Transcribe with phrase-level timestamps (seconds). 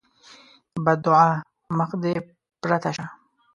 [0.85, 1.27] بدعا:
[1.77, 2.13] مخ دې
[2.61, 3.05] پرته شه!